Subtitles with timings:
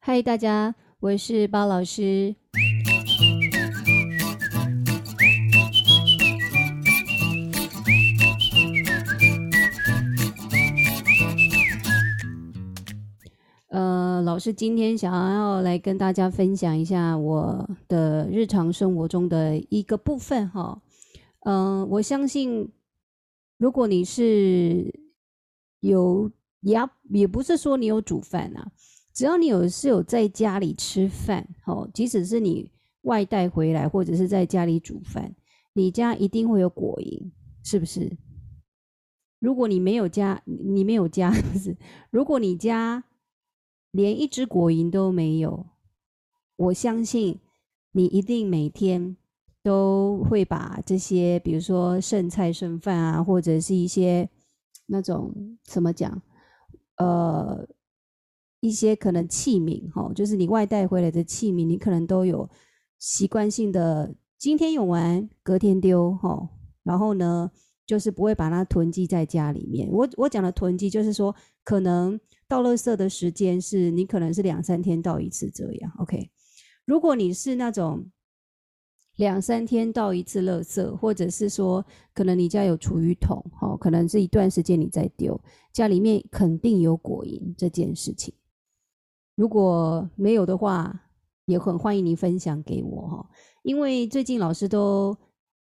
[0.00, 2.34] 嗨，大家，我是包老师。
[13.68, 20.80] 呃，老师今天想要来跟大家分享一下我的日常生活中的一个部分哈。
[21.40, 22.72] 嗯、我相信，
[23.58, 25.00] 如果你是
[25.80, 26.30] 有
[26.60, 26.78] 也
[27.10, 28.72] 也不是说你有煮饭啊。
[29.18, 32.70] 只要你有是有在家里吃饭，哦，即使是你
[33.02, 35.34] 外带回来或者是在家里煮饭，
[35.72, 37.28] 你家一定会有果蝇，
[37.64, 38.16] 是不是？
[39.40, 41.76] 如果你没有家，你没有家， 不是？
[42.12, 43.02] 如果你家
[43.90, 45.66] 连一只果蝇都没有，
[46.54, 47.40] 我相信
[47.90, 49.16] 你一定每天
[49.64, 54.30] 都会把这些，比如说剩菜剩饭啊，或者是一些
[54.86, 56.22] 那种怎么讲，
[56.98, 57.68] 呃。
[58.60, 62.48] 一些可能器皿，哈，就是你外带回来的器皿，你可能都有
[62.98, 66.48] 习惯性的今天用完，隔天丢，哈，
[66.82, 67.50] 然后呢，
[67.86, 69.88] 就是不会把它囤积在家里面。
[69.90, 72.18] 我我讲的囤积，就是说可能
[72.48, 76.30] 倒垃圾的时间是你可能是两三天倒一次这样，OK。
[76.84, 78.10] 如果你是那种
[79.16, 85.40] 两三天倒一次垃圾，或者是说可能你家有厨余桶，哈，可能是一段时间你再丢，
[85.72, 88.34] 家里面肯定有果蝇这件事情。
[89.38, 90.92] 如果没有的话，
[91.44, 93.30] 也很欢迎你分享给我哈。
[93.62, 95.16] 因为最近老师都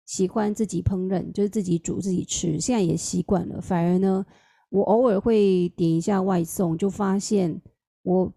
[0.05, 3.59] 喜欢自己烹饪，就是自己煮自己吃，现在也习惯了。
[3.59, 4.23] 反而呢，
[4.69, 7.59] 我偶尔会点一下外送，就发现
[8.03, 8.31] 我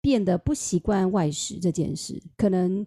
[0.00, 2.18] 变得不习惯外食这件事。
[2.34, 2.86] 可能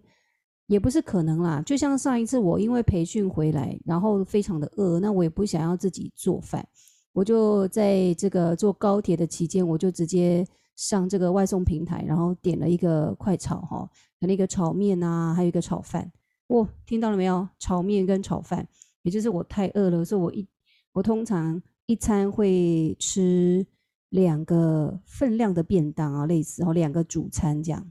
[0.66, 6.66] 也不是可能啦，就像上一次我因为培训回来，然后非常的饿，那我也不想要自己做饭，
[7.12, 10.44] 我就在这个坐高铁的期间，我就直接。
[10.78, 13.90] 上这个外送平台，然后点了一个快炒哈，
[14.20, 16.12] 那个炒面啊，还有一个炒饭。
[16.46, 17.48] 哇，听到了没有？
[17.58, 18.64] 炒面跟炒饭，
[19.02, 20.46] 也就是我太饿了，所以我一
[20.92, 23.66] 我通常一餐会吃
[24.10, 27.90] 两个分量的便当啊，类似哦，两个主餐这样。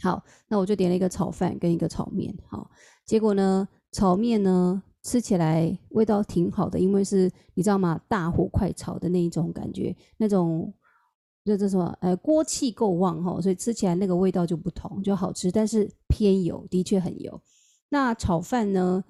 [0.00, 2.32] 好，那我就点了一个炒饭跟一个炒面。
[2.46, 2.70] 好，
[3.04, 8.00] 结果呢，炒面呢吃起来味道挺好的，因为是你知道吗？
[8.06, 10.72] 大火快炒的那一种感觉，那种。
[11.44, 17.40] 就这什么，呃，锅气够旺哈，所以吃起来那个味道就不同，就好吃，但是偏油，的确很油。
[17.88, 19.02] 那炒饭呢？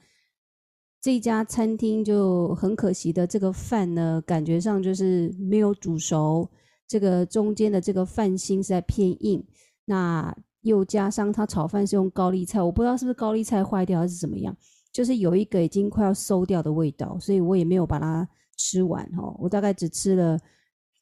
[1.00, 6.48] 这家餐厅就很可惜的，这个饭呢，感觉上就是没有煮熟，
[6.86, 9.44] 这个中间的这个饭心是在偏硬。
[9.84, 14.56] 那又加上它炒饭是用高丽菜，我不知道是不是高丽菜坏掉还是怎么样，
[14.92, 18.26] 就是有一个已经快要馊掉的味道，所以我也没有把它
[18.56, 20.38] 吃完哈，我大概只吃了。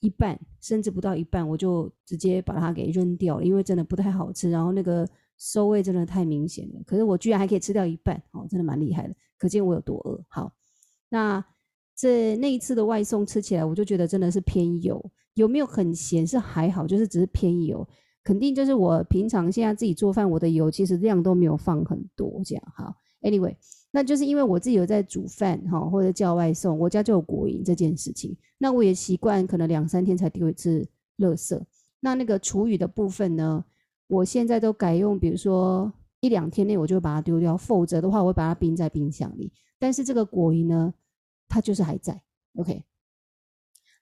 [0.00, 6.80] 一半甚至不到一半，我就直接把它给扔掉了，因为真的不太好吃，然后那个馊味真的太明显了。
[6.86, 10.22] 可是我居然还可以吃掉一半，哦，真的蛮厉害的，可见我有多饿。
[10.28, 10.52] 好，
[11.08, 11.44] 那
[11.94, 16.26] 这那一次的外送吃起来，我就觉得真的是偏油，有没有很咸？
[16.26, 17.86] 是还好，就是只是偏油，
[18.24, 22.64] 肯定就是我平常现在自己做饭，我的油其实量都没有放很多这样。
[22.74, 23.54] 好，Anyway。
[23.92, 28.36] 那就是因为我自己有在煮饭哈，或者叫外送，我家就有果蝇这件事情。
[28.58, 30.86] 那我也习惯可能两三天才丢一次
[31.18, 31.60] 垃圾。
[31.98, 33.64] 那那个厨余的部分呢，
[34.06, 39.52] 我现在都改用，比如说一两天内我就会把它丢掉，否则的话我会把它冰在冰箱里。
[39.78, 40.94] 但是这个果蝇呢，
[41.48, 42.22] 它就是还在。
[42.56, 42.84] OK，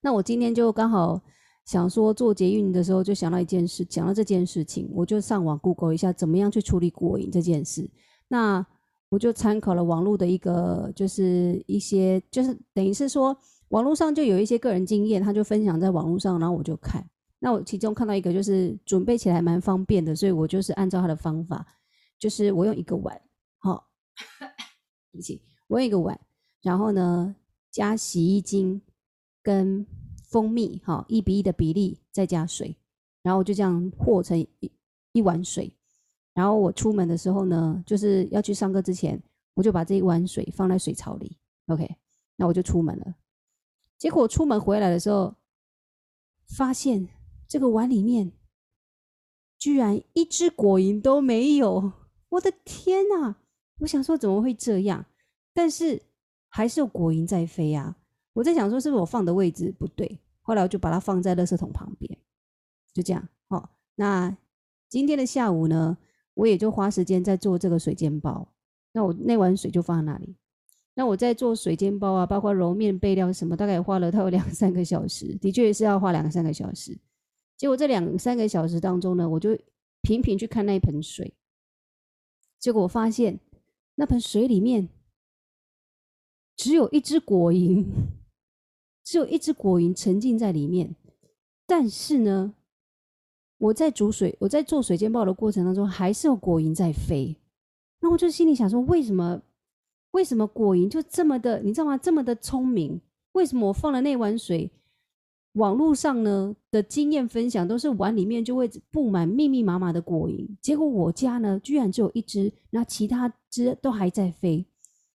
[0.02, 1.20] 那我今天就刚好
[1.64, 7.88] 想说做捷运的时候就想到一件事，讲到这件事情，我就上网 Google 一下怎么样去处理果蝇这件事。
[8.28, 8.66] 那
[9.10, 13.36] 我就参考了网络的一个，就是一些，就是等于是说，
[13.68, 17.02] 网络上就有一些个人经验，他就分享在网络上，然后我就看。
[17.38, 21.64] 那我其中看到一个，就是准备起来蛮方便的，所以我就是按照他的方法，
[22.18, 23.18] 就是我用一个碗，
[23.58, 23.88] 好，
[25.12, 26.18] 对不起，我用一个碗，
[26.60, 27.34] 然后呢
[27.70, 28.82] 加洗衣精
[29.42, 29.86] 跟
[30.24, 32.76] 蜂蜜，好，一比一的比例，再加水，
[33.22, 34.48] 然后就这样和成一
[35.12, 35.72] 一碗水。
[36.38, 39.20] 然后我出门的时候呢，就是要去上课之前，
[39.54, 41.36] 我就把这一碗水放在水槽里
[41.66, 41.96] ，OK，
[42.36, 43.16] 那我就出门了。
[43.98, 45.34] 结果出门回来的时候，
[46.56, 47.08] 发现
[47.48, 48.30] 这个碗里面
[49.58, 51.90] 居然一只果蝇都没有！
[52.28, 53.34] 我的天哪！
[53.80, 55.06] 我想说怎么会这样？
[55.52, 56.00] 但是
[56.48, 57.96] 还是有果蝇在飞啊！
[58.34, 60.20] 我在想说是不是我放的位置不对？
[60.42, 62.16] 后来我就把它放在垃圾桶旁边，
[62.94, 63.28] 就这样。
[63.48, 64.36] 好，那
[64.88, 65.98] 今天的下午呢？
[66.38, 68.46] 我也就花时间在做这个水煎包，
[68.92, 70.36] 那我那碗水就放在那里。
[70.94, 76.96] 那我在做水煎包啊，包括揉面备料什么，大概花了它有两三个小时，的确是要花两三个小时。
[77.56, 79.58] 结果这两三个小时当中呢，我就
[80.02, 81.34] 频频去看那一盆水，
[82.60, 83.40] 结果我发现
[83.96, 84.88] 那盆水里面
[86.56, 87.84] 只有一只果蝇，
[89.02, 90.94] 只有一只果蝇沉浸在里面。
[91.66, 92.54] 但是呢，
[93.58, 97.36] 我在煮水，我在做水煎包的过程当中，还是有果蝇在飞。
[98.00, 99.40] 那我就心里想说，为什么？
[100.12, 101.98] 为什么果蝇就这么的，你知道吗？
[101.98, 102.98] 这么的聪明？
[103.32, 104.70] 为什么我放了那碗水？
[105.52, 114.64] 网络上呢的经验分享都是碗里面就会布满密密麻麻的果蝇，结果我家呢居然只有一只，那其他只都还在飞。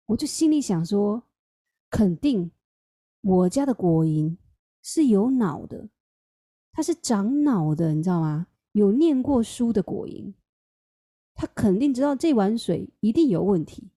[0.05, 1.21] 我就心里想说，
[1.91, 2.49] 肯定
[3.21, 4.35] 我家的果蝇
[4.81, 5.89] 是有脑的，
[6.79, 8.47] 他是长脑的，你知道吗？
[8.71, 10.31] 有念过书的果蝇，
[11.35, 13.89] 他肯定知道这碗水一定有问题。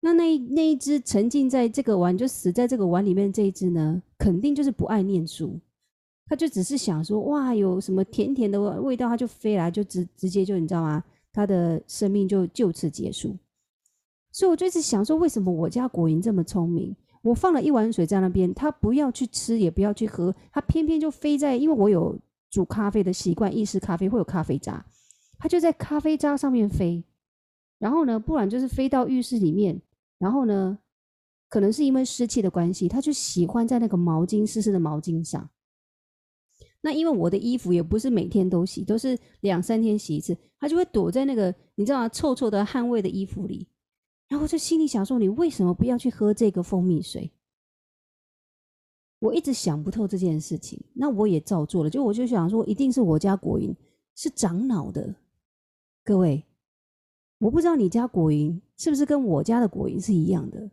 [0.00, 5.56] 那那那一只沉浸在这个碗就死在这个碗里面这一只呢，肯定就是不爱念书，
[6.26, 11.04] 他就只是想说哇，有什么甜甜的味道，他就飞来，就直直接就你知道吗？
[11.32, 13.36] 他的生命就就此结束。
[14.32, 16.96] 所以我就一直想说，为什么我家果蝇这么聪明？
[17.24, 22.16] 我放了一碗水在那边，它不要去吃，也不要去喝，它偏偏就飞在，因为我有
[22.50, 24.84] 煮咖啡的习惯，意式咖啡会有咖啡渣，
[25.38, 27.02] 它就在咖啡渣上面飞，
[27.78, 29.80] 然后呢，不然就是飞到浴室里面。
[30.18, 30.78] 然后呢，
[31.48, 35.50] 可能是因为湿气的关系，他就喜欢在那个毛巾湿湿的毛巾上。
[36.82, 42.06] 那因为我的衣服也不是每天都洗，都是两三天洗一次，他就会躲在那个你知道？
[42.10, 43.66] 臭臭的汗味的衣服里。
[44.28, 47.30] 然后就心里想说：你为什么不要去喝这个蜂蜜水？
[49.20, 51.88] 我一直想不透这件事情，那我也照做了。
[51.88, 53.74] 就我就想说，一定是我家果蝇
[54.14, 55.14] 是长脑的，
[56.04, 56.44] 各位。
[57.38, 60.70] 我不知道你家果蝇是不是跟我家的果蝇是一样的。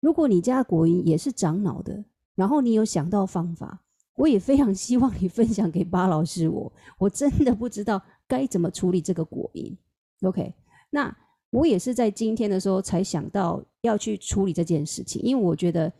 [0.00, 3.82] 如果你家果蝇也是长脑的，然后你有想到方法，
[4.14, 6.72] 我也非常希望你分享给巴老师我。
[6.98, 9.76] 我真的不知道该怎么处理这个果蝇。
[10.22, 10.54] OK，
[10.90, 11.14] 那
[11.54, 15.90] 我也是在今天的时候才想到要去处理这件事情，因为我觉得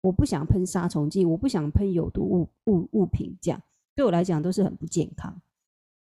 [0.00, 3.62] 我不想喷杀虫剂，我不想喷有毒物物物品，这样
[3.94, 5.38] 对我来讲都是很不健康。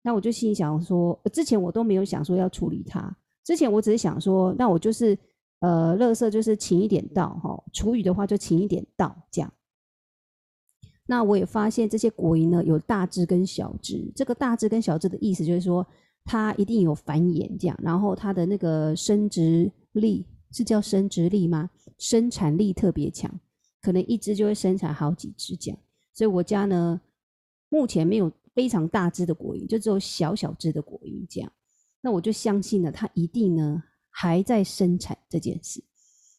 [0.03, 3.11] 那我就心想说，之前我都没有想说要处理它。
[3.43, 5.17] 之前我只是想说，那我就是
[5.61, 9.51] 呃，垃圾就是勤一点倒哈，厨余的话就勤一点倒这样。
[11.07, 14.11] 那我也发现这些果蝇呢，有大只跟小只。
[14.15, 15.85] 这个大只跟小只的意思就是说，
[16.25, 21.69] 它一定有繁衍这样，然后它的那个生殖力是叫生殖力吗？
[21.98, 23.31] 生产力特别强，
[23.81, 25.80] 可能一只就会生产好几只这样。
[26.13, 27.00] 所以我家呢，
[27.69, 28.30] 目前没有。
[28.56, 31.51] 非常大只的果蝇，就只有小小只的果蝇这样，
[32.00, 35.83] 那我就相信了，它一定呢还在生产这件事，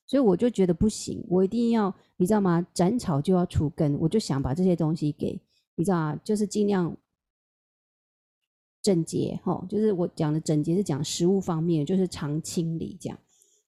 [0.06, 2.66] 所以我就觉得不行，我一定要，你知道吗？
[2.72, 5.38] 斩草就要除根，我就想把这些东西给，
[5.74, 6.18] 你知道啊？
[6.24, 6.96] 就是尽量
[8.86, 13.18] 整洁哈，就是我讲的整洁是讲食物方面，就是常清理这样，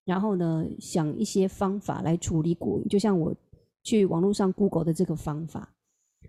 [0.05, 3.35] 然后呢，想一些方法来处理果，就像我
[3.83, 5.75] 去网络上 Google 的这个方法，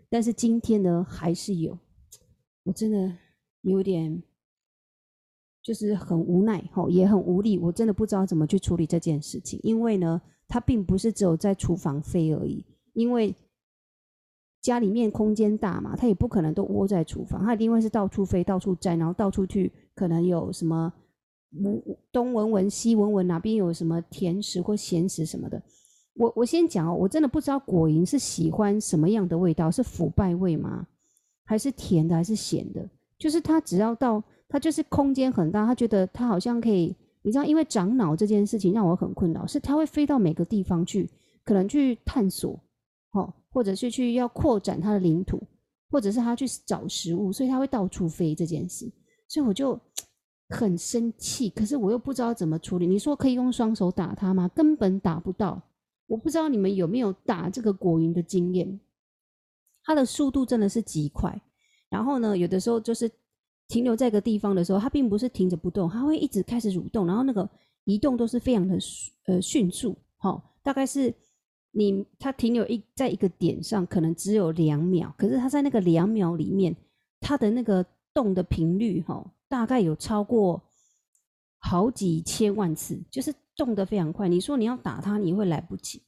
[0.10, 1.78] 但是今天呢还是有。
[2.64, 3.16] 我真的
[3.62, 4.24] 有点，
[5.62, 7.60] 就是很无奈吼，也很无力。
[7.60, 12.66] 我真的不知道怎么去处理这件事情，因为呢，它并不是只有在厨房飞而已。
[12.94, 13.36] 因为
[14.62, 20.92] 家里面空间大嘛，他也不可能都窝在厨房，他一定会是到处飞、到处站，然后到处去，可能有什么
[22.12, 25.62] 东闻闻、西闻闻，哪边有什么甜食或咸食什么的。
[26.16, 30.86] 我我先讲哦，我真的不知道果蝇是喜欢什么样的味道，是腐败味吗？
[31.45, 32.88] 还是甜的，还是咸的？
[33.18, 41.10] 就是它只要到，它就是空间很大，它觉得它好像可以，你知道，因为长脑这件事情让我很困扰，是它会飞到每个地方去，
[41.44, 42.60] 可能去探索，
[43.14, 45.42] 哦，或者是去要扩展它的领土，
[45.90, 48.92] 或者是它去找食物，所以它会到处飞这件事，
[49.28, 49.80] 所以我就
[50.50, 52.88] 很生气，可是我又不知道怎么处理。
[52.88, 54.48] 你说可以用双手打它吗？
[54.50, 55.62] 根本打不到。
[56.08, 58.80] 我不知道你们有没有打这个果蝇的经验。
[59.84, 61.40] 它的速度真的是极快，
[61.90, 63.10] 然后呢，有的时候就是
[63.68, 67.50] 停留在一个地方的时候，它并不是停着不动，它会一直开始蠕动，然后那个
[67.86, 68.78] 移动都是非常的
[69.26, 71.14] 呃迅速，哈、哦，大概是
[71.71, 76.76] 你它停留一在一个点上，可能只有两秒，可是它在那个两秒里面，
[77.19, 80.61] 它的那个动的频率，哈、哦，大概有超过
[81.59, 84.28] 好几千万次，就是动得非常快。
[84.28, 86.02] 你说你要打它，你会来不及。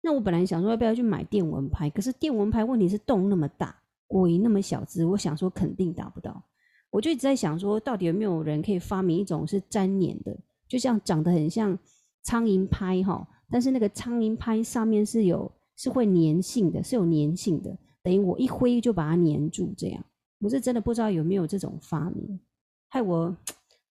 [0.00, 3.74] 那我本来想说要不要去买电蚊拍，可是电蚊拍问题是洞那么大，
[4.06, 6.42] 果蝇那么小只，我想说肯定打不到。
[6.90, 10.36] 我就一直在想说，到底有没有人可以发明一种是粘黏的，
[10.68, 11.78] 就像长得很像
[12.22, 20.04] 苍蝇拍哈，但是那个苍蝇拍上面是有是会粘性的，是有粘性的，等于我一挥就把它粘住这样。
[20.40, 22.40] 我是真的不知道有没有这种发明，
[22.88, 23.36] 害我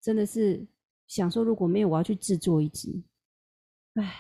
[0.02, 0.68] 真的是
[1.08, 2.90] 想说，如果没有，我要去制作一支。
[3.94, 4.14] 唉，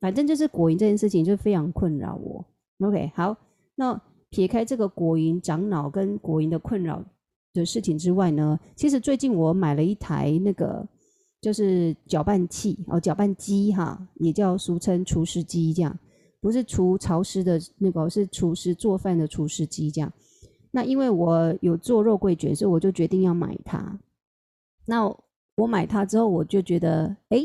[0.00, 2.44] 反正就是果蝇这件事情就非常困扰我。
[2.80, 3.36] OK，好，
[3.76, 7.00] 那撇开这个果蝇长脑跟果蝇的困扰
[7.52, 10.84] 的事情之外呢，其实最近我买了一台那个
[11.40, 15.98] 就是搅拌器哦，搅拌机哈，也叫俗称厨师机这样，
[16.40, 20.12] 不是除潮湿的那个，是厨师做饭的厨师机这样。
[20.70, 23.98] 那因为我有做肉桂卷，所以我就决定要买它。
[24.84, 25.04] 那
[25.56, 27.44] 我买它之后，我就觉得，哎，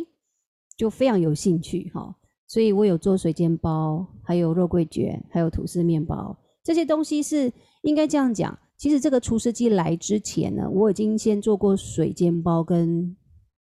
[0.75, 2.15] 就非常有兴趣哈。
[2.47, 6.37] 所以我有做水煎包，还有肉桂卷，还有吐司面包。
[6.63, 7.51] 这些东西是
[7.83, 8.57] 应该这样讲。
[8.77, 13.15] 其实这个厨师机来之前呢，我已经先做过水煎包跟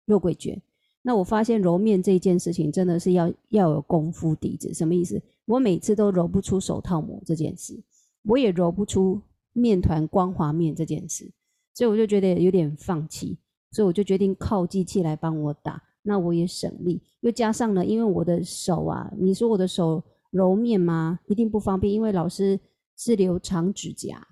[0.09, 0.61] 肉桂卷。
[1.01, 4.73] 那我发现揉面这件事情真的是要要有功夫底子。
[4.73, 5.21] 什么意思？
[5.45, 7.81] 我每次都揉不出手套膜这件事，
[8.23, 9.21] 我也揉不出。
[9.51, 11.29] 面团光滑面这件事，
[11.73, 13.35] 所以我就觉得有点放弃，
[13.71, 17.01] 所以我就决定靠机器来帮我打，那我也省力。
[17.21, 21.19] 又加上呢，因为我的手啊，你说我的手揉面吗？
[21.25, 22.57] 一定不方便，因为老师
[22.95, 24.25] 是留长指甲，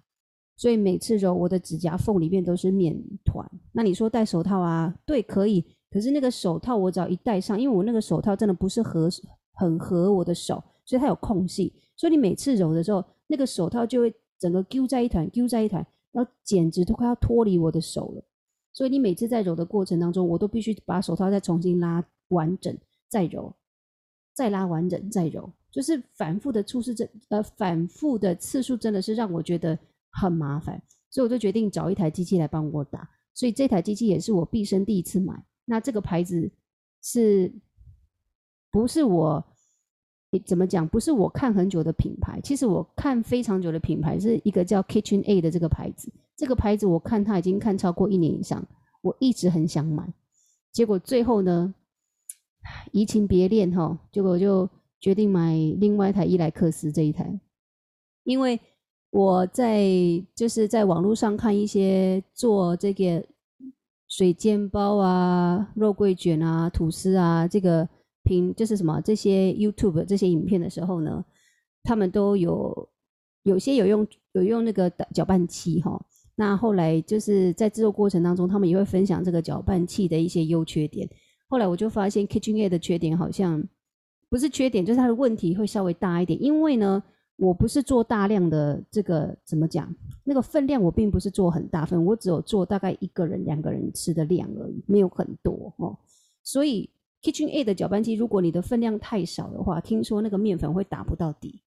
[0.57, 3.49] 所以每次揉我的指甲缝里面都是面团。
[3.71, 4.93] 那你说戴手套啊？
[5.05, 5.63] 对，可以。
[5.89, 9.07] 可是那个手套我只要一戴上，因为我那个手套真的不是合
[9.53, 14.13] 很合我的手，所以它有空隙，所以你每次揉的时候，那个手套就会。
[14.39, 18.23] 整个揪在一团，揪在一团，然后简直都快要脱离我的手了。
[18.71, 22.77] 所以你每次在揉的过程当中，我都必须把手套再重新拉完整，
[23.09, 23.51] 再揉，
[24.35, 29.75] 再拉完整，再揉，就是反复的出事，这呃反复的次数真的是让我觉得
[30.19, 30.81] 很麻烦。
[31.09, 33.09] 所以我就决定找一台机器来帮我打。
[33.33, 35.45] 所以这台机器也是我毕生第一次买。
[35.65, 36.51] 那这个牌子
[37.01, 37.53] 是
[38.71, 39.45] 不是我？
[40.45, 40.85] 怎么讲？
[40.85, 46.11] 不是我看很久的品牌，其实我看非常久的品牌是一个叫 KitchenA 的这个牌子。
[46.35, 48.63] 这个牌子我看它已经看超过一年以上，
[49.01, 50.13] 我一直很想买，
[50.73, 51.73] 结果最后呢，
[52.91, 54.69] 移情别恋哈，结果我就
[54.99, 57.39] 决定买另外一台伊莱克斯这一台，
[58.23, 58.59] 因为
[59.17, 59.83] 我在
[60.35, 63.25] 就是在网络上看一些做这个
[64.07, 67.87] 水煎包啊、肉桂卷啊、吐司啊这个。
[68.23, 71.23] 平就是什么这些 YouTube 这些影片的时候呢，
[71.81, 72.89] 他们都有
[73.43, 75.97] 有些有用有用那个搅拌器哈。
[76.35, 81.09] 那后来就是在制作过程当中，他们也会分享这个搅拌器的一些优缺点。
[81.47, 83.63] 后来我就发现 KitchenAid 的缺点好像
[84.29, 86.43] 不是缺点，就是它的问题会稍微大一点。
[86.43, 87.01] 因为呢，
[87.37, 89.91] 我不是做大量的这个怎么讲，
[90.23, 95.97] 那个分量我并不是做很大份，我只有做大概一个人两个人吃的量而已，没有很多哦，
[96.43, 96.89] 所以。
[97.19, 101.59] KitchenAid 的搅拌机，如果你的分量太少的话，听说那个面粉会打不到底，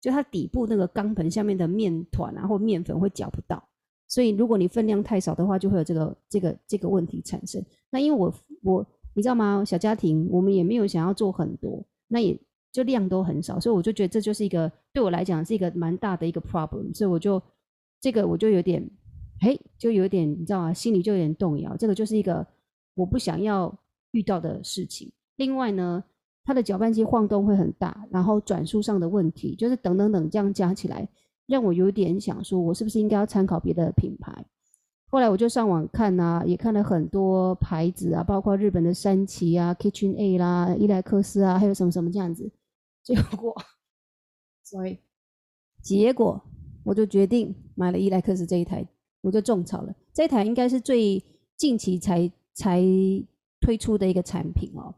[0.00, 3.62] 就它底部那个钢盆下面的面团啊或面粉会搅不到，
[4.06, 7.62] 所以如果你分量太少的话，就会有这个这个这个问题产生。
[7.90, 9.64] 那因为我我你知道吗？
[9.66, 12.38] 小家庭我们也没有想要做很多，那也
[12.72, 17.40] 就量都很少，所以我就觉得这就是一个对我来讲是一个蛮大的一个 problem，所以我就
[18.00, 18.82] 这个我就有点
[19.40, 20.72] 嘿，就有点你知道吗？
[20.72, 21.76] 心里就有点动摇。
[21.76, 22.46] 这个就是一个
[22.94, 23.72] 我不想要。
[24.14, 26.04] 遇到的事情，另外呢，
[26.44, 31.08] 它的搅拌机晃动会很大，然后转速上的问题，就是等等等这样加起来，
[31.46, 34.44] 让我有点想说，我是不是应该要参考别的品牌？
[35.10, 42.52] 后来我就上网看啊，也看了很多牌子啊，包括日本的山崎啊、KitchenA 啦、伊莱克斯啊，还有什么什么这样子。
[43.04, 43.54] 结果，
[44.64, 44.98] sorry，
[45.82, 46.40] 结果
[46.84, 48.86] 我就决定买了伊莱克斯这一台，
[49.20, 49.94] 我就种草了。
[50.12, 51.22] 这一台应该是最
[51.56, 52.82] 近期才才。
[53.64, 54.92] 推出的一个产品哦，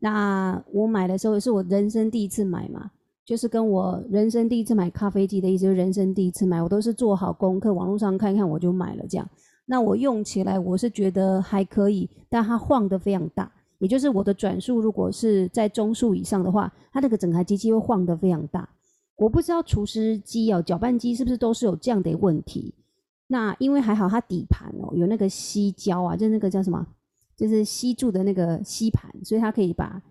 [0.00, 2.90] 那我买的时候也是我人生第一次买嘛，
[3.24, 9.30] 就是跟我人生第一次买咖啡机的意思，就是人生第一次买，我都是做好功课，网络上看看我就买了这样。
[9.66, 18.68] 那我用起来我是觉得还可以，但它晃得非常大，也就是我的转速如果是在中速以上的话，它那个整台机器会晃得非常大。
[19.16, 22.74] 我不知道厨师机哦，搅拌机是不是都是有这样的问题？
[23.26, 26.86] 那因为还好它底盘哦有那个吸胶啊，就那个叫什么？
[27.36, 30.02] 就是吸住的那个吸盘，所以它可以把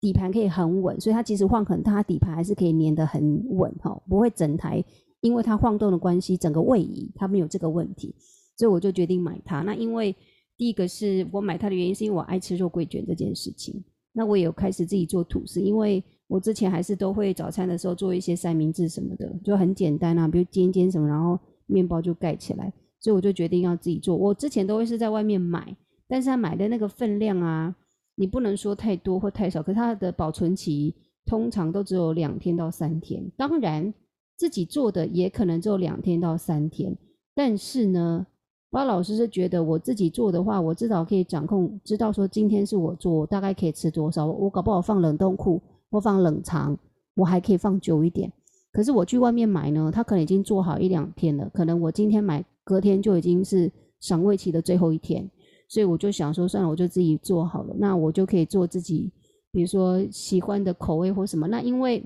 [0.00, 4.84] 底盘可以很稳，所以它即使晃很大，它底盘还是可以粘得很稳哈，不会整台
[5.20, 8.14] 因为它晃动的关系整个位移，它没有这个问题，
[8.56, 9.62] 所以我就决定买它。
[9.62, 10.14] 那因为
[10.56, 13.82] 第一个是我买它的原因，是因为我爱吃肉桂卷这件事情。
[14.12, 24.16] 那我也有开始自己做吐司，因为我之前还是都会早餐的时候做一些三明治什么的，就很简单啊，比如煎煎什么，然后面包就盖起来，所以我就决定要自己做。
[24.16, 25.76] 我之前都会是在外面买。
[26.06, 27.74] 但是他买的那个分量啊，
[28.14, 30.94] 你不能说太多或太少，可是它的保存期
[31.24, 33.24] 通常都只有两天到三天。
[33.38, 33.92] 当然，
[34.36, 36.94] 自己做的也可能只有两天到三天，
[37.34, 38.26] 但是呢，
[38.74, 44.26] 巴老师是觉得我自己做的话，我至少可以掌控，知道说今天是我做，大概可以吃多少。
[44.26, 45.62] 我搞不好放冷冻库
[45.92, 46.76] 或放冷藏，
[47.14, 48.32] 我还可以放久一点。
[48.72, 55.30] 可是我去外面买呢，他可能已经做好一两天了，可能我今天买，隔天就已经是赏味期的最后一天，
[55.68, 59.08] 所以我就想说，算了，我就自己做好了，那我就可以做自己，
[59.52, 61.46] 比如说喜欢的口味或什么。
[61.46, 62.04] 那因为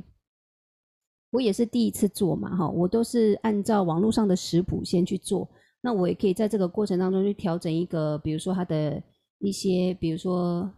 [1.30, 5.48] 我也是第一次做嘛，哈，我都是按照网络上的食谱先去做，
[5.82, 9.02] 那我也可以在这个过程当中去调整一个，比如说它的
[9.38, 10.70] 一些，比如说。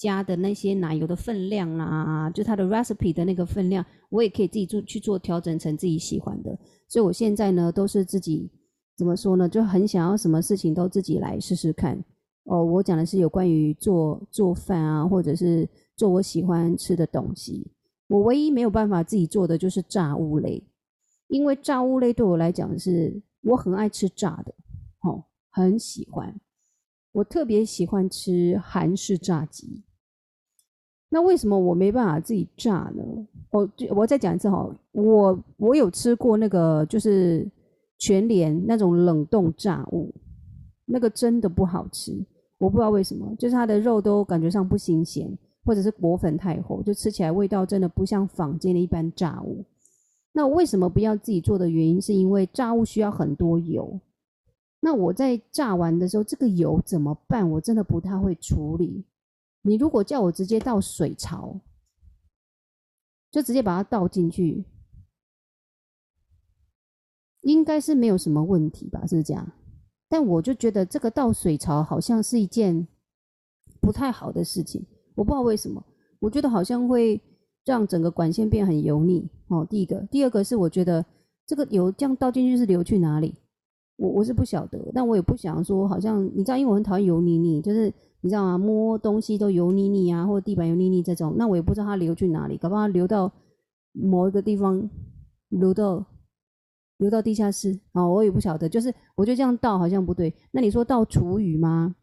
[0.00, 6.58] 加的那些奶油的分量啊，就它的 recipe 的那个分量，我也可以自己做去做调整成自己喜欢的。
[6.88, 8.50] 所以我现在呢，都是自己
[8.96, 12.02] 怎么说呢，就很想要什么事情都自己来试试看。
[12.44, 17.70] 哦，我讲的是有关于做做饭啊，或者是做我喜欢吃的东西。
[18.08, 20.66] 我唯一没有办法自己做的就是炸物类，
[21.28, 24.54] 因为炸物类对我来讲是我很爱吃炸的，
[25.02, 26.34] 哦，很喜欢。
[27.12, 29.82] 我特别喜欢吃韩式炸鸡。
[31.08, 33.02] 那为什么我没办法自己炸呢？
[33.50, 37.50] 我我再讲一次哈，我我有吃过那个就是
[37.98, 40.14] 全联那种冷冻炸物，
[40.84, 42.12] 那个真的不好吃，
[42.58, 49.64] 我不知道为什么，就是它的肉都感觉上不新鲜，或者是裹粉太厚，就吃起来味道真的不像坊间的一般炸物。
[50.32, 54.00] 那为什么不要自己做的原因，是因为炸物需要很多油，
[54.80, 57.50] 那我在炸完的时候，这个油怎么办？
[57.50, 59.04] 我真的不太会处理。
[59.62, 61.60] 你如果叫我直接倒水槽，
[63.30, 64.64] 就直接把它倒进去，
[67.42, 69.00] 应该是没有什么问题吧？
[69.06, 69.52] 是不是这样？
[70.08, 72.86] 但我就觉得这个倒水槽好像是一件
[73.80, 74.84] 不太好的事情，
[75.14, 75.84] 我不知道为什么，
[76.18, 77.20] 我觉得好像会
[77.64, 79.28] 让整个管线变很油腻。
[79.48, 81.04] 哦，第一个，第二个是我觉得
[81.46, 83.34] 这个油这样倒进去是流去哪里？
[83.96, 87.92] 我我是不晓得，但我也不想说，好像你知道，因为我很讨厌油腻腻，就是。
[88.22, 88.58] 你知道吗？
[88.58, 93.32] 摸东西都油腻腻啊，或者地板油腻腻这种，那我也不知道它流去哪里，搞不好流到
[93.94, 94.90] 某一个地方，
[95.48, 96.04] 流到
[96.98, 98.68] 流到地下室啊，我也不晓得。
[98.68, 100.34] 就是我觉得这样倒好像不对。
[100.50, 101.96] 那你说倒厨余吗？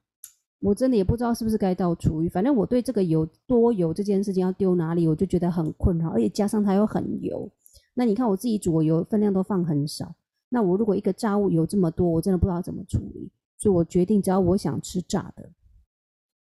[0.59, 2.29] 我真的也不知道是不是该倒厨余。
[2.29, 7.49] 反正我对这个油多油这件事情要丢哪里，我就觉得很困扰，而且加上它又很油。
[7.93, 10.13] 那你看我自己煮，我油分量都放很少。
[10.49, 13.29] 那我如果一个炸物油这么多，我真的不知道怎么处理。
[13.57, 15.49] 所以我决定，只要我想吃炸的。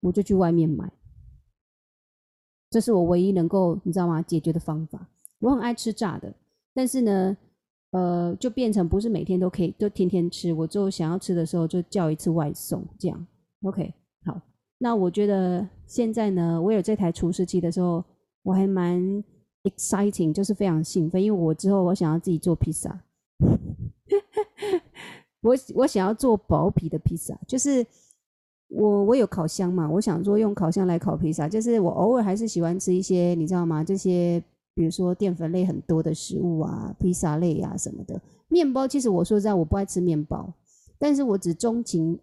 [0.00, 0.92] 我就去外面买，
[2.70, 4.20] 这是我唯一能够你知道吗？
[4.22, 5.08] 解决的方法。
[5.38, 6.32] 我很爱吃炸的，
[6.74, 7.36] 但是呢，
[7.90, 10.52] 呃，就变成不是每天都可以，就天天吃。
[10.52, 13.26] 我就想要吃的时候就叫一次外送，这样。
[13.66, 13.92] OK，
[14.24, 14.40] 好。
[14.78, 18.02] 那我觉得现在呢，我有这台厨师机的时候，
[18.42, 19.02] 我还蛮
[19.64, 22.98] exciting，就是非常兴奋，因为我之后我想要自己做披萨。
[25.42, 27.84] 我我想要做薄皮的披萨，就是。
[28.68, 33.84] 我我有烤箱嘛，我想说用烤箱来烤披萨，就是我偶尔还是喜欢吃一些，你知道吗？
[33.84, 34.42] 这些
[34.74, 38.20] 比如说淀粉类很多的食物啊，披萨类啊什么的。
[38.48, 40.52] 面包其实我说实在我不爱吃面包，
[40.98, 42.18] 但是我只钟情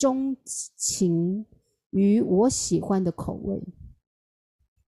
[0.00, 0.34] 钟
[0.76, 1.44] 情
[1.90, 3.62] 于我喜欢的口味。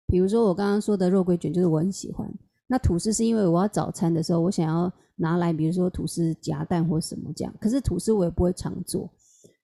[0.06, 2.32] 比如说我刚刚说的肉桂卷，就是我很喜欢。
[2.66, 7.54] 那吐司是因为我要早餐的时候，我想要拿来，比如说吐司夹蛋或什么这样。
[7.60, 9.10] 可是吐司我也不会常做。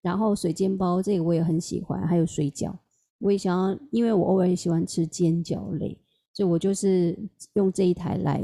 [0.02, 2.72] 然后水煎包这个我也很喜欢，还有水饺，
[3.18, 5.98] 我也想要，因为我偶尔也喜欢吃煎饺类，
[6.34, 7.18] 所以我就是
[7.54, 8.40] 用这一台来，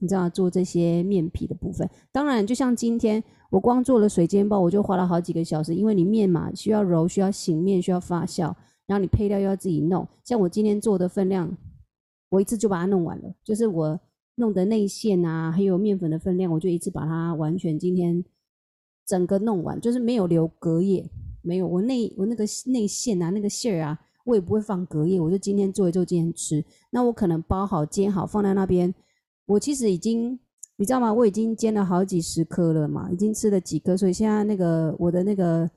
[0.00, 1.88] 你知道做这些面皮的部分。
[2.12, 8.54] 当然，就像今天我光做了水煎包，我就花了好几个小时，因为你面嘛需要揉，需要醒面，需要发酵，
[8.86, 10.06] 然后你配料又要自己弄。
[10.24, 11.56] 像我今天做的分量，
[12.30, 14.00] 我一次就把它弄完了，就是我
[14.34, 18.24] 弄的内馅啊，还有面粉的分量，我就一次把它完全今天。
[19.06, 21.08] 整个弄完就是没有留隔夜，
[21.40, 26.62] 没有我内我那个内馅啊，那个馅儿啊，我也不会放隔夜，我就今天做一做，今天吃。
[26.90, 28.94] 那我可能包好煎好放在那边。
[29.46, 30.38] 我其实已经
[30.78, 31.12] 你知道吗？
[31.12, 35.68] 我已经煎了好几十颗了嘛，已经吃了几颗，所以现在那个我的那个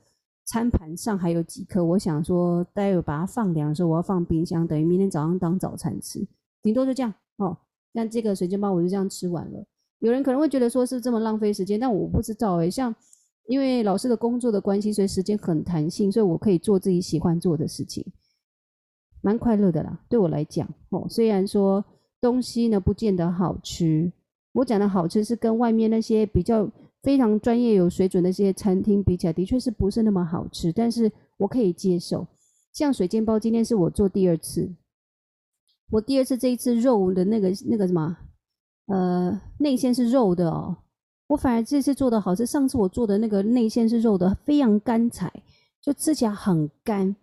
[0.46, 1.84] 餐盘上还有几颗。
[1.84, 6.24] 我想说待会把它放凉的时候，我要放冰箱，等于明天早上当早餐吃。
[6.62, 7.58] 顶多就这样哦。
[7.92, 9.62] 像这个水煎包我就这样吃完了。
[9.98, 12.94] 有人可能会觉得说是这么浪费时间，但我不知道诶，像。
[13.48, 18.06] 因为老师的工作的关系，所以时间很弹性，所以我可以做自己喜欢做的事情，
[19.20, 19.98] 蛮快乐的啦。
[20.08, 21.84] 对我来讲，哦，虽然说
[22.20, 24.12] 东西呢不见得好吃，
[24.52, 26.70] 我讲的好吃是跟外面那些比较
[27.02, 32.26] 非常专业、有水准的那些餐厅比起来，的确是不是那么好吃，但是我可以接受。
[32.72, 34.70] 像水煎包，今天是我做第二次，
[35.90, 38.16] 我第二次这一次肉的那个那个什么
[38.86, 40.76] 呃，内馅是肉的哦。
[41.28, 45.32] 我反而这次做的好吃，上次我做的那个内馅是肉的，非常干柴，
[45.80, 47.14] 就吃起来很干，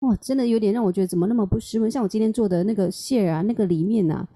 [0.00, 1.90] 哇，真的有点让我觉得怎么那么不湿润。
[1.90, 4.26] 像我今天做的那个馅啊，那个里面啊，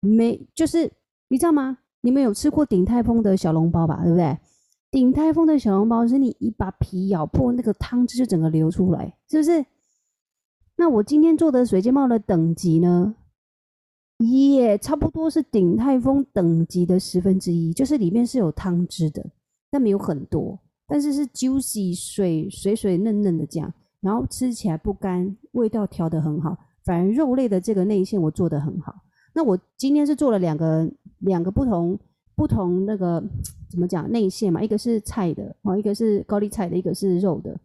[0.00, 0.90] 没，就是
[1.34, 1.78] 你知道吗？
[2.02, 4.04] 你们有吃过鼎泰丰的小笼包吧？
[4.04, 4.38] 对不对？
[4.92, 9.66] 鼎泰丰的小笼包是你一把皮咬破，那个汤汁就整个流出来，是不是？
[10.76, 13.16] 那我今天做的水煎包的等级呢？
[14.18, 19.26] 也、差不多是鼎泰丰等级的十分之一，就是里面是有汤汁的，
[19.72, 26.56] 但没有很多，但是是 juicy 水水水嫩嫩的这样，然后吃起来不干，味道调得很好。
[26.84, 28.94] 反而肉类的这个内馅我做得很好。
[29.36, 30.88] 那我今天是做了两个
[31.24, 31.98] 两个不同
[32.36, 33.22] 不同那个
[33.70, 37.58] 怎么讲内馅嘛，一个是菜的哦，一个是高丽菜的，一个是肉的。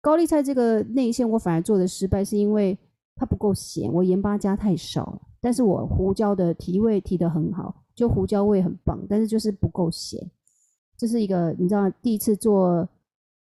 [0.00, 2.76] 高丽菜这个内馅我反而做的失败，是因为
[3.14, 5.22] 它不够咸，我盐巴加太少了。
[5.40, 10.20] 但是我胡椒的提味提得很好，就胡椒味很棒，但是就是不够咸。
[10.96, 12.88] 这是一个你知道第一次做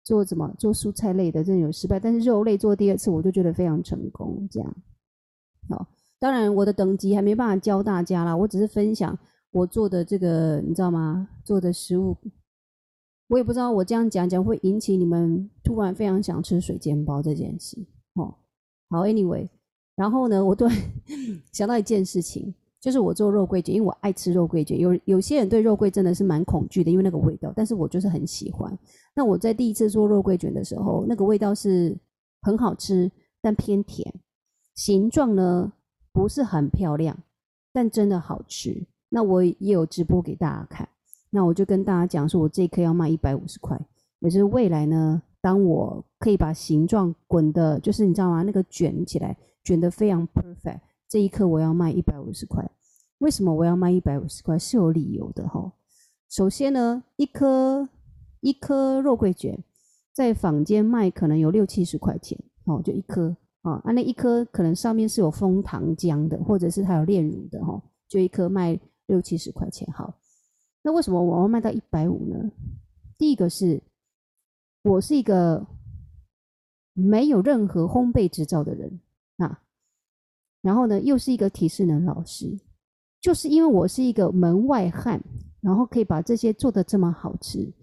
[0.04, 2.00] 做什么做蔬菜类的，真的有失败。
[2.00, 4.48] 但是肉类做第二次，我就觉得非常成功。
[4.52, 4.76] 这样，
[5.70, 5.88] 好，
[6.20, 9.18] 当然我的等级还没办法教大家啦，我只是分享
[9.54, 11.30] 我做的这个，你知道吗？
[11.46, 12.18] 做的食物，
[13.28, 17.78] 我也不知道我这样讲讲会引起你们突然非常想吃水煎包这件事。
[18.16, 18.34] 哦，
[18.90, 19.48] 好，Anyway。
[19.96, 20.76] 然后呢，我突然
[21.54, 24.80] 想到一件事情，就是我做肉桂卷，因为我爱吃肉桂卷。
[24.80, 28.76] 有有些人对肉桂真的是蛮恐惧的，因为那个味道，但是我就是很喜欢。
[29.16, 31.96] 那我在第一次做肉桂卷的时候，那个味道是
[32.42, 34.12] 很好吃，但偏甜。
[34.74, 35.72] 形状呢
[36.12, 37.16] 不是很漂亮，
[37.72, 38.84] 但真的好吃。
[39.14, 40.90] 那我也有直播给大家看。
[41.30, 43.80] 那我就跟大家讲说，我这一颗要卖一百五十块，
[44.20, 48.42] 也是未来呢，当我可以把形状滚的，就是你知道吗？
[48.42, 49.38] 那个卷起来。
[49.64, 52.70] 卷得非常 perfect，这一颗我要卖一百五十块。
[53.20, 54.60] 为什么我要卖一百五十块？
[54.60, 55.72] 是有理由的哈。
[56.30, 57.88] 首先呢，一颗
[58.42, 59.58] 一颗肉桂卷
[60.12, 63.82] 在坊间卖可能有六七十块钱哦，就一颗啊。
[63.86, 69.88] 那一颗可能上面是有蜂糖浆的，或者是它有炼乳的哈，就一颗卖六七十块钱。
[69.94, 70.20] 好，
[70.82, 72.52] 那为什么我要卖到一百五呢？
[73.18, 73.82] 第一个是，
[74.84, 75.66] 我是一个
[76.94, 79.00] 没有任何烘焙执照的人。
[79.38, 79.64] 啊，
[80.62, 82.60] 然后呢，又是一个体适能老师，
[83.20, 85.20] 就是因为我是一个门外汉，
[85.60, 87.74] 然后可以把这些做得这么好吃，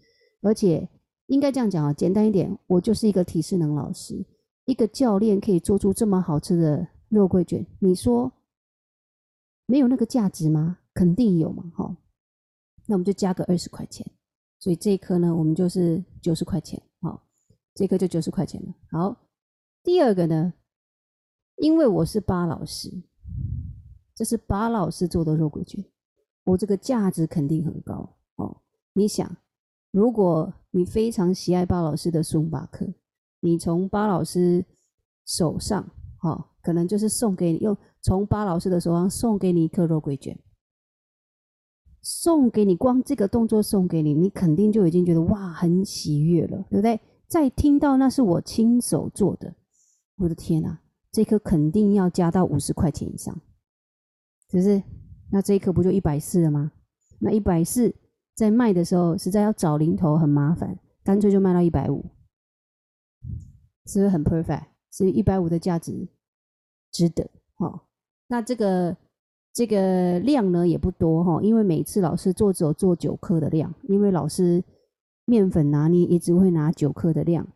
[0.42, 0.88] 而且
[1.26, 4.24] 应该这样讲啊，简单一点，我就是一个体适能老师，
[4.64, 8.32] 一个教练可以做出这么好吃的肉桂卷，你说
[9.66, 10.78] 没有那个价值吗？
[10.94, 11.96] 肯定有嘛，哈，
[12.86, 14.06] 那我们就加个二十块钱，
[14.58, 17.26] 所以这一颗呢，我们就是九十块钱，好，
[17.74, 18.74] 这颗就九十块钱了。
[18.90, 19.16] 好，
[19.82, 20.52] 第二个呢？
[21.56, 22.90] 因为我是巴老师，
[24.14, 25.84] 这是巴老师做的肉桂卷，
[26.44, 28.62] 我这个价值肯定很高哦。
[28.94, 29.36] 你想，
[29.90, 32.86] 如果你非常喜爱巴老师的松巴克，
[33.40, 34.64] 你从巴老师
[35.26, 35.86] 手上，
[36.22, 40.38] 哦，可能就是送给你，又从巴老师的手上送给你一颗肉桂卷，
[42.02, 47.00] 送给你，光这个动作送给你，你肯定就已经觉得哇，很喜悦了，对不对？
[47.26, 49.54] 再听到那是我亲手做的，
[50.16, 50.80] 我的天哪！
[51.12, 53.34] 这颗肯定要加到五十块钱以上，
[54.50, 54.82] 是不是？
[55.30, 56.72] 那这一颗不就一百四了吗？
[57.18, 57.94] 那一百四
[58.34, 62.04] 在卖的时候实在要找零头很麻烦，干脆就卖到一百五，
[63.86, 64.66] 是不是很 perfect？
[64.90, 66.08] 所以一百五的价值
[66.90, 67.84] 值得哈。
[68.28, 68.96] 那这个
[69.52, 74.62] 这个量呢也不多哈，因为每次老师做只有做九颗的量，因为老师
[75.24, 77.46] 面粉拿捏也只会拿九颗的量。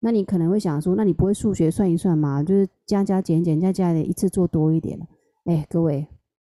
[0.00, 2.42] 那你可能会想说，那你不会数学算一算吗？
[2.42, 5.06] 就是加加减减加加的，一次做多一点了。
[5.44, 6.06] 哎，各位，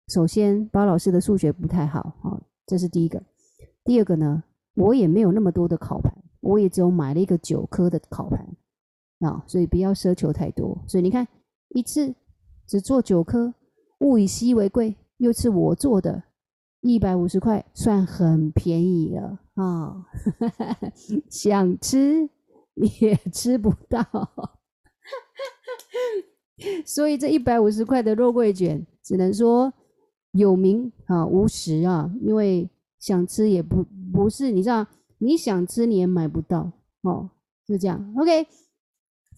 [0.09, 3.21] 首先包老师的数学不太好啊，这是第一个。
[3.85, 4.43] 第二个呢，
[4.75, 8.47] 我也没有那么多的烤盘，我也只有买了一个九颗的烤盘
[9.19, 10.77] 啊，所以不要奢求太多。
[10.85, 11.27] 所以你看，
[11.69, 12.13] 一次
[12.67, 13.53] 只做九颗，
[13.99, 16.23] 物以稀为贵，又是我做的，
[16.81, 20.05] 一百五十块算很便宜了啊，
[21.29, 22.29] 想吃。
[22.99, 24.05] 也 吃不到，
[26.85, 29.73] 所以这一百五十块的肉桂卷只能说
[30.33, 33.83] 有名啊无实啊，因为想吃也不
[34.13, 34.85] 不是，你知道，
[35.17, 37.31] 你想吃你也买不到哦，
[37.65, 38.13] 就这样。
[38.15, 38.45] OK，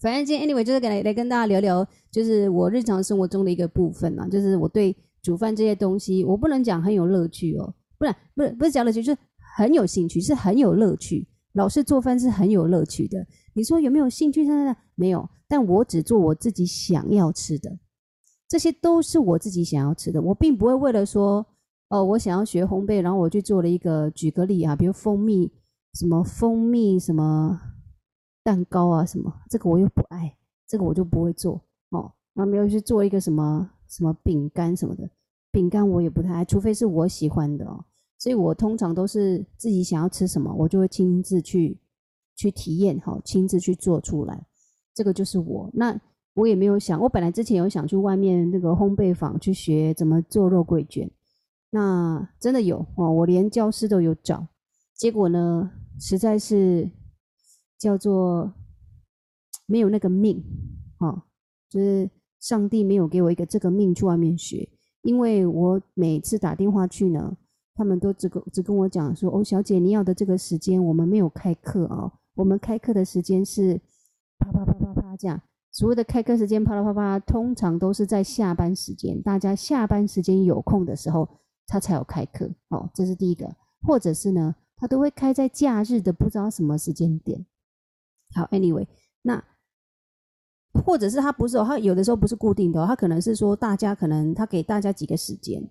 [0.00, 9.18] 反正今天 anyway 就是来来跟大家聊聊，就是我日常生活中的一个部分啊，就是我对煮饭这些东西，我不能讲很有乐趣哦，不然不是不是讲乐趣，就是
[9.56, 11.28] 很有兴趣，是很有乐趣。
[11.52, 13.26] 老师做饭是很有乐趣的。
[13.54, 14.44] 你说有没有兴趣？
[14.44, 17.78] 现在没有，但我只做我自己想要吃的，
[18.48, 20.22] 这些都是我自己想要吃的。
[20.22, 21.44] 我并不会为了说
[21.88, 25.52] 哦，我想要学烘焙，然后我去做了一个，举个例啊，比如蜂蜜
[25.94, 27.60] 什么蜂蜜什么
[28.50, 30.36] 蛋糕啊什么，这个我又不爱，
[30.66, 31.54] 这个我就不会做
[31.90, 32.10] 哦。
[32.34, 35.08] 然后没有去做一个什么什么饼干什么的，
[35.52, 37.84] 饼干我也不太爱，除非是我喜欢的哦。
[38.18, 41.78] 所以我通常都是自己想要吃什么，我就会亲自去
[42.34, 44.44] 去体验，哈，亲自去做出来。
[44.92, 45.70] 这个就是我。
[45.72, 45.96] 那
[46.34, 51.08] 我也没有想，我本来之前有想去外面那个烘焙坊去学怎么做肉桂卷，
[51.70, 54.44] 那真的有哦，我连教师都有找，
[54.96, 56.90] 结果呢，实在是
[57.80, 58.52] 叫做
[59.66, 60.40] 没有那个命，
[60.98, 61.24] 哈，
[61.68, 64.68] 就是上帝没有给我一个这个命去外面学，
[65.02, 67.36] 因为我每次打电话去呢。
[67.72, 72.12] 他们都只跟只跟我讲说：“哦，小姐，你要的这个时间，我们没有开课啊。
[72.34, 73.80] 我们开课的时间是
[74.38, 75.40] 啪啪啪啪啪这样。
[75.72, 81.26] 所谓的开课时间，啪啦啪啪，通常都是在下班时间，大家下班时间有空的时候，
[81.66, 82.50] 他才有开课。
[82.68, 83.48] 哦，这是第一个。
[83.80, 87.46] 或者是呢，他都会开在假日的不知道什么时间点。
[88.34, 88.86] 好，anyway，
[89.22, 89.42] 那
[90.84, 95.62] 或者是他不是哦，他有的时候不是固定的，他可能是说大家可能他给大家几个时间。”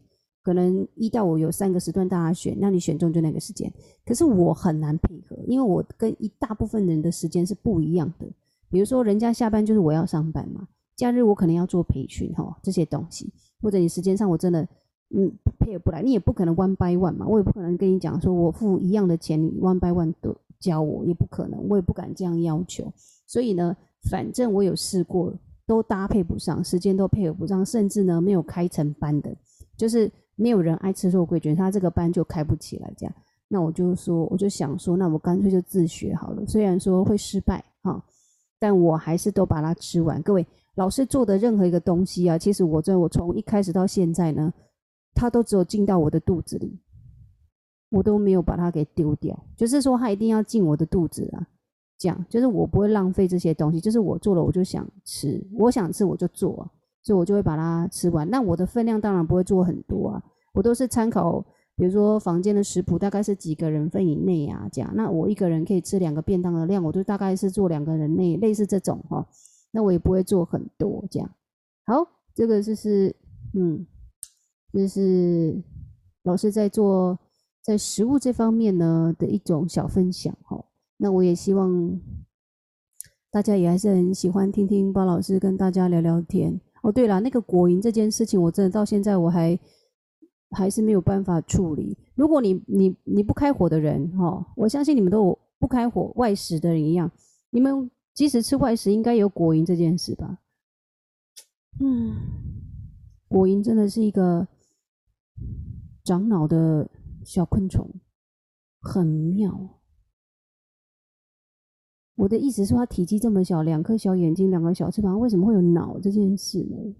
[0.41, 3.71] 可能一到五有三个时段大家选，那你选中就那个时间。
[4.05, 8.25] 可是我很难配合，因为我跟一大部分人的时间是不一样的。
[8.71, 14.67] 比如说，人家下班就是我要上班嘛，假日我可能要做培训哈，这些东西，或者你时间上我真的
[15.09, 22.91] 嗯配合不来，你也不可能 one by one 嘛，我也不可能跟你讲说我付一样的钱，你 one by one 的教我，也不可能，我也不敢这样要求。
[23.25, 23.75] 所以呢，
[24.09, 25.33] 反正我有试过，
[25.65, 29.35] 都搭配不上，时间都配合不上，甚至呢没有开成班的，
[29.75, 30.11] 就是。
[30.41, 32.89] 没有人爱吃肉桂卷，他这个班就开不起来。
[32.95, 33.13] 这样，
[33.49, 36.45] 那我就说，我就想说，那我干脆就自学好了。
[36.47, 38.01] 虽然说会失败哈，
[38.57, 40.21] 但我还是都把它吃完。
[40.21, 44.53] 各位老师做的任何一个东西啊，其实我在我从一开始到现在呢，
[45.13, 46.79] 它都只有进到我的肚子里，
[47.89, 49.37] 我都没有把它给丢掉。
[49.55, 51.47] 就是说，它一定要进我的肚子啊。
[51.97, 53.79] 这样，就是我不会浪费这些东西。
[53.79, 56.71] 就是我做了，我就想吃，我想吃我就做啊。
[57.01, 61.41] 所以我就会把它吃完，那我的分量当然不会做很多啊，我都是参考，
[61.75, 64.91] 比如说房间的食谱，大概是几个人份以内啊，这样。
[64.93, 69.25] 那我一个人可以吃两个便当的量，我就大概是做两个人内，类似这种哈。
[69.71, 71.29] 那我也不会做很多这样。
[71.85, 73.15] 好，这个就是，
[73.53, 73.85] 嗯，
[74.73, 75.61] 就是
[76.23, 77.17] 老师在做
[77.63, 80.63] 在食物这方面呢的一种小分享哈。
[80.97, 81.99] 那我也希望
[83.31, 86.59] 大家也还是很喜欢听听包老师跟大家聊聊天。
[86.81, 89.59] 哦，对了，那个果蝇这件事情，我真的到现在我还
[90.51, 91.97] 还是没有办法处理。
[92.15, 97.11] 如果你你你不开火的人，哈、哦，我相信你们都有不开火外食的人一样，
[97.49, 100.39] 你们即使吃外食，应该有果蝇这件事吧？
[101.81, 102.15] 嗯，
[103.27, 104.47] 果蝇真的是一个
[106.03, 106.89] 长脑的
[107.23, 107.89] 小昆虫，
[108.79, 109.81] 很妙。
[112.15, 116.95] 我的意思是，它体积这么小，两颗小眼睛，两个小翅膀，为什么会有脑这件事呢？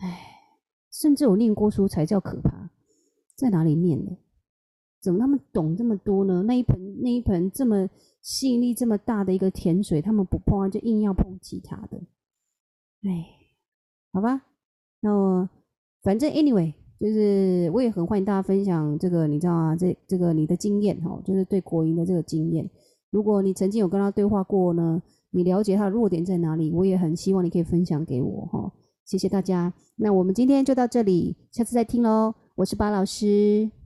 [0.00, 0.18] 唉，
[0.92, 2.70] 甚至我念过书才叫可怕，
[3.34, 4.16] 在哪里念的？
[5.00, 6.42] 怎么他们懂这么多呢？
[6.42, 7.88] 那一盆那一盆这么
[8.20, 11.96] 吸引力这么大的一个甜水，他们不碰，就硬要碰其他的。
[13.04, 13.24] 唉，
[14.12, 14.44] 好吧，
[15.00, 15.48] 那我
[16.02, 19.76] 反正 anyway，就是我也很欢迎大家分享这个，你知道啊？
[19.76, 22.68] 这这个你的经验哈，就是对国营的这个经验。
[23.10, 28.72] 如果你曾经有跟他对话过呢，你了解他的弱点在哪里，我也很希望你可以分享给我哈。
[29.04, 32.34] 谢谢大家，那我们今天就到这里，下次再听喽。
[32.56, 33.77] 我是巴老师。